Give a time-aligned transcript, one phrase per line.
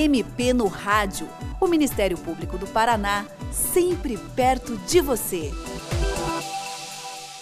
[0.00, 1.28] MP no Rádio.
[1.60, 5.52] O Ministério Público do Paraná, sempre perto de você.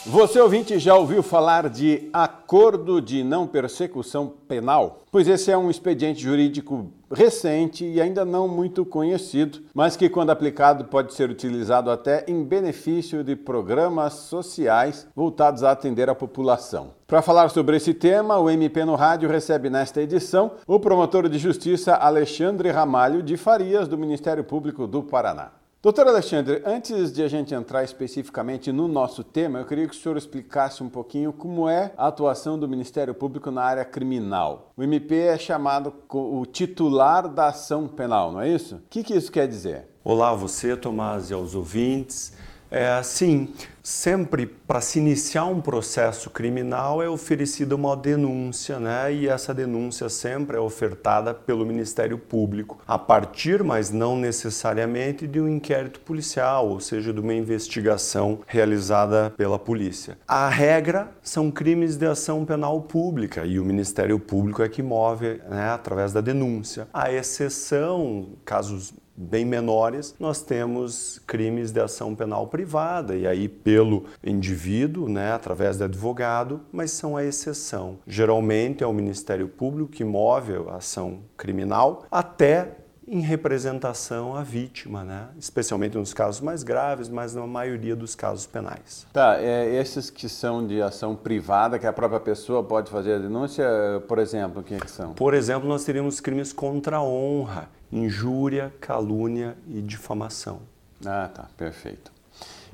[0.05, 5.03] Você ouvinte já ouviu falar de acordo de não persecução penal?
[5.13, 10.31] Pois esse é um expediente jurídico recente e ainda não muito conhecido, mas que, quando
[10.31, 16.91] aplicado, pode ser utilizado até em benefício de programas sociais voltados a atender a população.
[17.07, 21.39] Para falar sobre esse tema, o MP no Rádio recebe nesta edição o promotor de
[21.39, 25.58] justiça Alexandre Ramalho de Farias, do Ministério Público do Paraná.
[25.81, 29.97] Doutor Alexandre, antes de a gente entrar especificamente no nosso tema, eu queria que o
[29.97, 34.73] senhor explicasse um pouquinho como é a atuação do Ministério Público na área criminal.
[34.77, 38.75] O MP é chamado o titular da ação penal, não é isso?
[38.75, 39.87] O que, que isso quer dizer?
[40.03, 42.33] Olá, você, Tomás, e aos ouvintes.
[42.71, 43.49] É assim,
[43.83, 49.11] sempre para se iniciar um processo criminal é oferecida uma denúncia, né?
[49.13, 55.41] E essa denúncia sempre é ofertada pelo Ministério Público, a partir, mas não necessariamente, de
[55.41, 60.19] um inquérito policial, ou seja, de uma investigação realizada pela polícia.
[60.29, 65.41] A regra são crimes de ação penal pública e o Ministério Público é que move,
[65.49, 66.87] né, através da denúncia.
[66.93, 74.05] A exceção, casos bem menores, nós temos crimes de ação penal privada, e aí pelo
[74.23, 77.99] indivíduo, né, através de advogado, mas são a exceção.
[78.07, 82.77] Geralmente é o Ministério Público que move a ação criminal até
[83.09, 85.29] em representação à vítima, né?
[85.39, 89.07] especialmente nos casos mais graves, mas na maioria dos casos penais.
[89.13, 93.19] Tá, é, esses que são de ação privada, que a própria pessoa pode fazer a
[93.19, 93.67] denúncia,
[94.07, 95.15] por exemplo, o que, é que são?
[95.15, 100.61] Por exemplo, nós teríamos crimes contra a honra, injúria, calúnia e difamação.
[101.05, 102.13] Ah, tá, perfeito.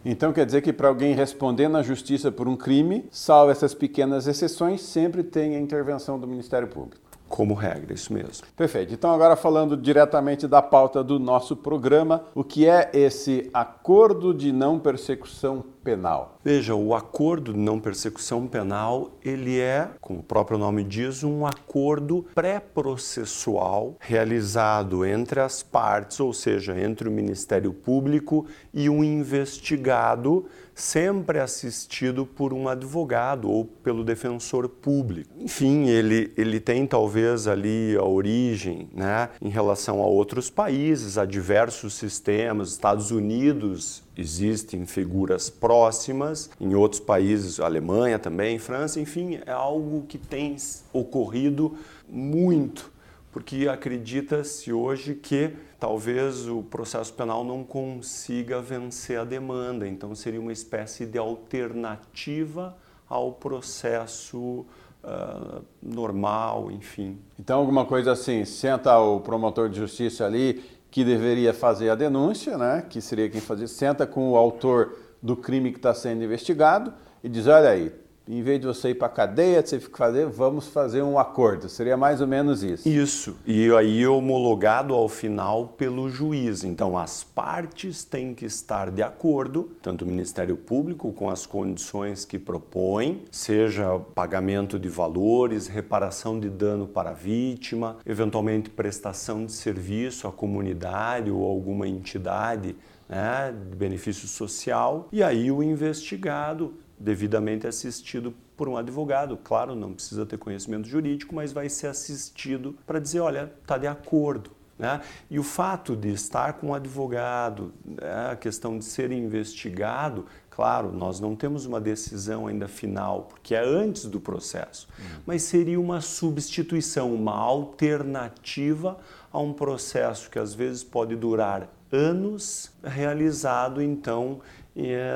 [0.05, 4.27] Então quer dizer que para alguém responder na justiça por um crime, salvo essas pequenas
[4.27, 8.47] exceções, sempre tem a intervenção do Ministério Público como regra, isso mesmo.
[8.57, 8.95] Perfeito.
[8.95, 14.53] Então, agora falando diretamente da pauta do nosso programa, o que é esse acordo de
[14.53, 16.39] não persecução penal?
[16.43, 21.47] Veja, o acordo de não persecução penal, ele é, como o próprio nome diz, um
[21.47, 30.47] acordo pré-processual realizado entre as partes, ou seja, entre o Ministério Público e o investigado
[30.75, 35.31] sempre assistido por um advogado ou pelo defensor público.
[35.39, 41.25] Enfim, ele, ele tem talvez ali a origem né, em relação a outros países, a
[41.25, 42.71] diversos sistemas.
[42.71, 50.19] Estados Unidos existem figuras próximas, em outros países, Alemanha também, França, enfim, é algo que
[50.19, 50.57] tem
[50.93, 51.77] ocorrido
[52.09, 52.95] muito
[53.35, 60.41] porque acredita-se hoje que talvez o processo penal não consiga vencer a demanda, então seria
[60.41, 62.77] uma espécie de alternativa
[63.09, 64.65] ao processo
[65.03, 67.19] uh, normal, enfim.
[67.37, 70.63] Então, alguma coisa assim, senta o promotor de justiça ali
[70.95, 75.35] que deveria fazer a denúncia, né, que seria quem fazia, senta com o autor do
[75.37, 77.93] crime que está sendo investigado e diz: olha aí,
[78.27, 81.69] em vez de você ir para a cadeia, você fazer, vamos fazer um acordo.
[81.69, 82.89] Seria mais ou menos isso.
[82.89, 83.37] Isso.
[83.47, 86.65] E aí homologado ao final pelo juiz.
[86.65, 92.25] Então as partes têm que estar de acordo, tanto o Ministério Público com as condições
[92.25, 99.53] que propõe, seja pagamento de valores, reparação de dano para a vítima, eventualmente prestação de
[99.53, 102.75] serviço à comunidade ou alguma entidade
[103.09, 109.37] né, de benefício social, e aí o investigado devidamente assistido por um advogado.
[109.43, 113.87] Claro, não precisa ter conhecimento jurídico, mas vai ser assistido para dizer: olha, está de
[113.87, 114.51] acordo.
[114.77, 115.01] Né?
[115.31, 120.91] E o fato de estar com um advogado, né, a questão de ser investigado, claro,
[120.91, 125.21] nós não temos uma decisão ainda final, porque é antes do processo, uhum.
[125.27, 128.99] mas seria uma substituição, uma alternativa
[129.33, 134.41] a um processo que às vezes pode durar anos, realizado então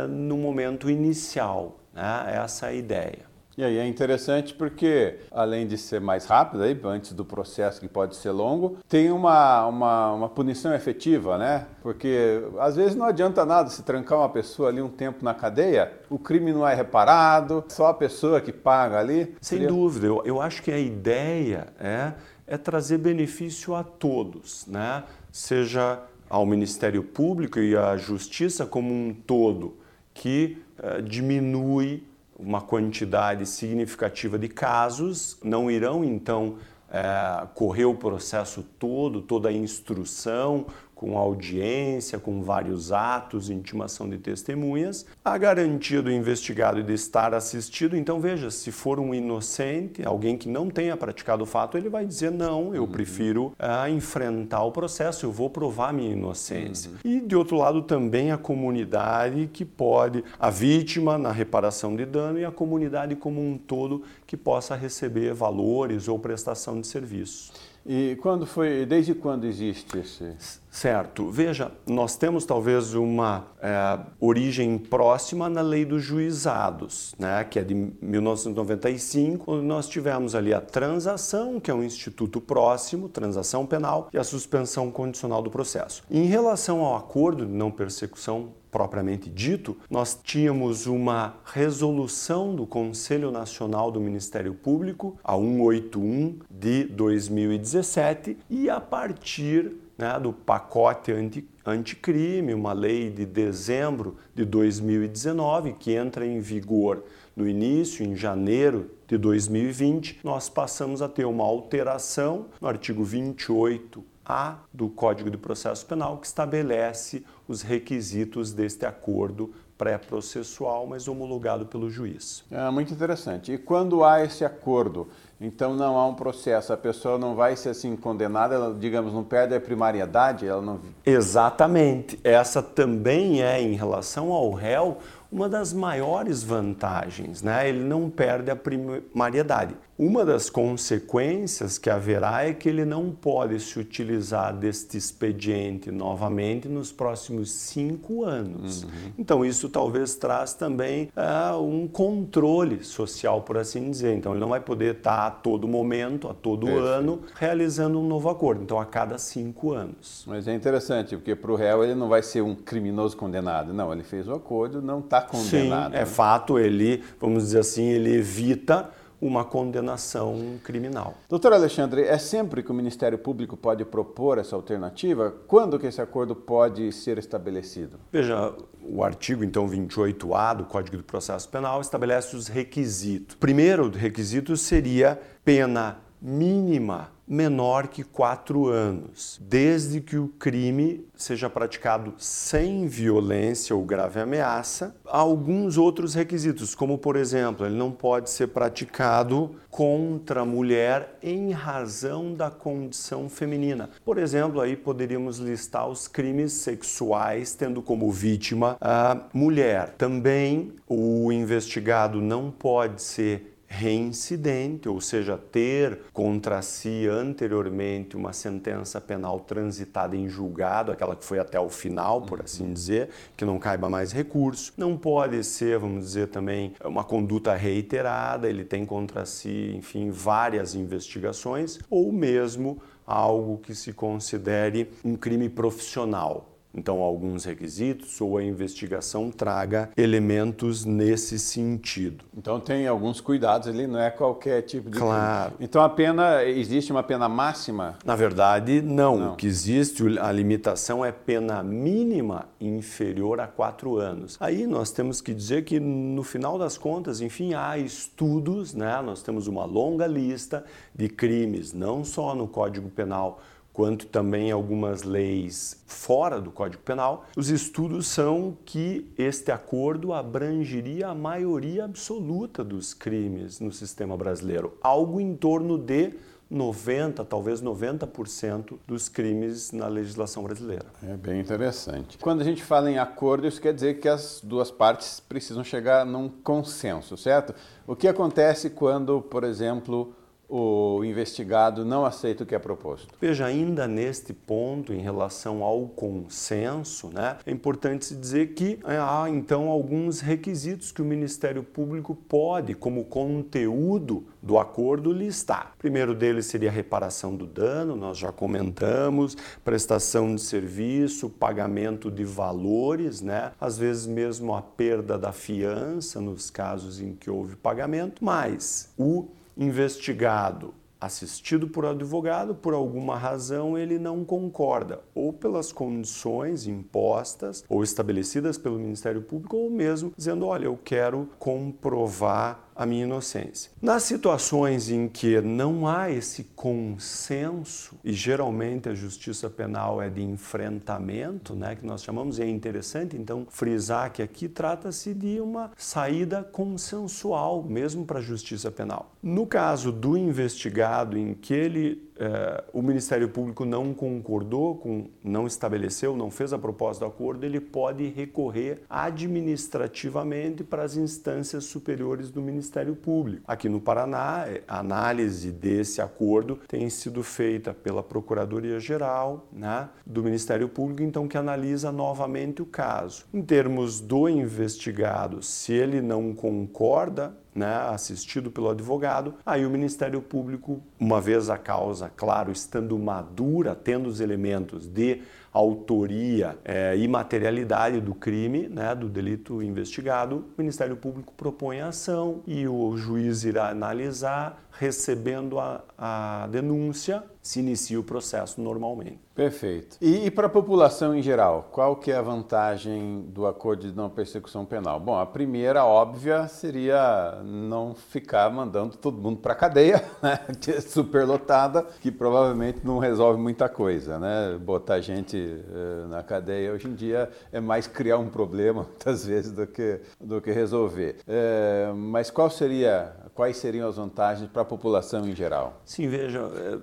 [0.08, 1.78] no momento inicial.
[1.92, 2.32] Né?
[2.34, 3.28] Essa é a ideia.
[3.58, 7.88] E aí é interessante porque, além de ser mais rápido, aí, antes do processo que
[7.88, 11.66] pode ser longo, tem uma, uma, uma, punição efetiva, né?
[11.82, 15.92] Porque às vezes não adianta nada se trancar uma pessoa ali um tempo na cadeia,
[16.08, 19.34] o crime não é reparado, só a pessoa que paga ali.
[19.40, 19.66] Sem seria...
[19.66, 22.12] dúvida, eu, eu acho que a ideia é,
[22.46, 25.02] é trazer benefício a todos, né?
[25.32, 29.76] Seja ao Ministério Público e à Justiça como um todo,
[30.12, 32.02] que eh, diminui
[32.38, 36.56] uma quantidade significativa de casos, não irão então
[36.90, 40.66] eh, correr o processo todo, toda a instrução,
[40.98, 47.96] com audiência, com vários atos, intimação de testemunhas, a garantia do investigado de estar assistido.
[47.96, 52.04] Então, veja, se for um inocente, alguém que não tenha praticado o fato, ele vai
[52.04, 52.90] dizer: não, eu uhum.
[52.90, 56.90] prefiro uh, enfrentar o processo, eu vou provar minha inocência.
[56.90, 56.96] Uhum.
[57.04, 62.40] E, de outro lado, também a comunidade que pode, a vítima na reparação de dano
[62.40, 67.52] e a comunidade como um todo que possa receber valores ou prestação de serviços.
[67.86, 70.60] E quando foi, desde quando existe esse?
[70.70, 71.30] Certo.
[71.30, 77.64] Veja, nós temos talvez uma é, origem próxima na lei dos juizados, né, que é
[77.64, 84.08] de 1995, quando nós tivemos ali a transação, que é um instituto próximo, transação penal,
[84.12, 86.02] e a suspensão condicional do processo.
[86.10, 93.30] Em relação ao acordo de não persecução propriamente dito, nós tínhamos uma resolução do Conselho
[93.30, 101.48] Nacional do Ministério Público, a 181 de 2017, e a partir né, do pacote anti,
[101.66, 107.02] anticrime, uma lei de dezembro de 2019, que entra em vigor
[107.34, 114.04] no início, em janeiro de 2020, nós passamos a ter uma alteração no artigo 28
[114.28, 121.64] a do Código de Processo Penal que estabelece os requisitos deste acordo pré-processual, mas homologado
[121.64, 122.44] pelo juiz.
[122.50, 123.52] É muito interessante.
[123.52, 125.08] E quando há esse acordo,
[125.40, 129.22] então não há um processo, a pessoa não vai ser assim condenada, ela, digamos, não
[129.22, 132.18] perde a primariedade, ela não Exatamente.
[132.24, 134.98] Essa também é em relação ao réu
[135.30, 137.68] uma das maiores vantagens, né?
[137.68, 139.76] Ele não perde a primariedade.
[139.98, 146.68] Uma das consequências que haverá é que ele não pode se utilizar deste expediente novamente
[146.68, 148.84] nos próximos cinco anos.
[148.84, 148.90] Uhum.
[149.18, 154.14] Então, isso talvez traz também uh, um controle social, por assim dizer.
[154.14, 156.86] Então, ele não vai poder estar a todo momento, a todo Perfeito.
[156.86, 158.62] ano, realizando um novo acordo.
[158.62, 160.22] Então, a cada cinco anos.
[160.28, 163.74] Mas é interessante, porque para o réu ele não vai ser um criminoso condenado.
[163.74, 165.90] Não, ele fez o acordo, não está condenado.
[165.90, 166.06] Sim, é né?
[166.06, 171.14] fato, ele, vamos dizer assim, ele evita uma condenação criminal.
[171.28, 175.34] Doutor Alexandre, é sempre que o Ministério Público pode propor essa alternativa?
[175.46, 177.98] Quando que esse acordo pode ser estabelecido?
[178.12, 183.36] Veja, o artigo então 28A do Código do Processo Penal estabelece os requisitos.
[183.36, 192.14] Primeiro requisito seria pena mínima menor que quatro anos, desde que o crime seja praticado
[192.16, 194.94] sem violência ou grave ameaça.
[195.06, 201.18] Há alguns outros requisitos, como por exemplo, ele não pode ser praticado contra a mulher
[201.22, 203.90] em razão da condição feminina.
[204.04, 209.94] Por exemplo, aí poderíamos listar os crimes sexuais tendo como vítima a mulher.
[209.98, 218.98] Também o investigado não pode ser reincidente, ou seja, ter contra si anteriormente uma sentença
[218.98, 222.72] penal transitada em julgado, aquela que foi até o final, por assim uhum.
[222.72, 224.72] dizer, que não caiba mais recurso.
[224.76, 230.74] Não pode ser, vamos dizer também, uma conduta reiterada, ele tem contra si, enfim, várias
[230.74, 238.44] investigações, ou mesmo algo que se considere um crime profissional então, alguns requisitos ou a
[238.44, 242.24] investigação traga elementos nesse sentido.
[242.36, 244.98] Então, tem alguns cuidados ali, não é qualquer tipo de.
[244.98, 245.52] Claro.
[245.52, 245.64] Crime.
[245.64, 247.96] Então, a pena, existe uma pena máxima?
[248.04, 249.18] Na verdade, não.
[249.18, 249.32] não.
[249.32, 254.36] O que existe, a limitação é pena mínima inferior a quatro anos.
[254.38, 259.00] Aí nós temos que dizer que, no final das contas, enfim, há estudos, né?
[259.02, 263.40] nós temos uma longa lista de crimes, não só no Código Penal
[263.78, 271.06] quanto também algumas leis fora do Código Penal, os estudos são que este acordo abrangeria
[271.06, 276.12] a maioria absoluta dos crimes no sistema brasileiro, algo em torno de
[276.50, 280.86] 90, talvez 90% dos crimes na legislação brasileira.
[281.00, 282.18] É bem interessante.
[282.18, 286.04] Quando a gente fala em acordo, isso quer dizer que as duas partes precisam chegar
[286.04, 287.54] num consenso, certo?
[287.86, 290.16] O que acontece quando, por exemplo,
[290.48, 293.14] o investigado não aceita o que é proposto?
[293.20, 298.96] Veja, ainda neste ponto, em relação ao consenso, né, é importante se dizer que é,
[298.96, 305.72] há então alguns requisitos que o Ministério Público pode, como conteúdo do acordo, listar.
[305.74, 312.10] O primeiro deles seria a reparação do dano, nós já comentamos, prestação de serviço, pagamento
[312.10, 317.54] de valores, né, às vezes mesmo a perda da fiança nos casos em que houve
[317.56, 325.72] pagamento, mas o investigado assistido por advogado, por alguma razão ele não concorda, ou pelas
[325.72, 332.86] condições impostas ou estabelecidas pelo Ministério Público, ou mesmo dizendo: olha, eu quero comprovar a
[332.86, 333.72] minha inocência.
[333.82, 340.22] Nas situações em que não há esse consenso, e geralmente a justiça penal é de
[340.22, 345.72] enfrentamento, né, que nós chamamos, e é interessante então frisar que aqui trata-se de uma
[345.76, 349.12] saída consensual, mesmo para a justiça penal.
[349.20, 355.46] No caso do investigado em que ele é, o Ministério Público não concordou com, não
[355.46, 362.30] estabeleceu, não fez a proposta do acordo, ele pode recorrer administrativamente para as instâncias superiores
[362.30, 363.42] do Ministério Público.
[363.46, 370.22] Aqui no Paraná, é, a análise desse acordo tem sido feita pela Procuradoria-Geral né, do
[370.22, 373.26] Ministério Público, então que analisa novamente o caso.
[373.32, 380.22] Em termos do investigado, se ele não concorda, né, assistido pelo advogado, aí o Ministério
[380.22, 385.22] Público, uma vez a causa, claro, estando madura, tendo os elementos de
[385.52, 391.88] autoria é, e materialidade do crime, né, do delito investigado, o Ministério Público propõe a
[391.88, 399.18] ação e o juiz irá analisar, recebendo a, a denúncia, se inicia o processo normalmente.
[399.34, 399.96] Perfeito.
[400.00, 403.96] E, e para a população em geral, qual que é a vantagem do acordo de
[403.96, 405.00] não persecução penal?
[405.00, 410.40] Bom, a primeira óbvia seria não ficar mandando todo mundo para a cadeia, né?
[410.80, 414.58] superlotada, que provavelmente não resolve muita coisa, né?
[414.60, 419.52] Botar gente uh, na cadeia hoje em dia é mais criar um problema muitas vezes
[419.52, 421.16] do que do que resolver.
[421.26, 425.80] Uh, mas qual seria quais seriam as vantagens para a população em geral?
[425.84, 426.40] Sim, veja,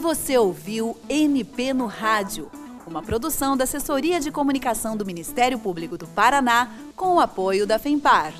[0.01, 2.49] Você ouviu MP no Rádio,
[2.87, 7.77] uma produção da Assessoria de Comunicação do Ministério Público do Paraná com o apoio da
[7.77, 8.33] FEMPAR.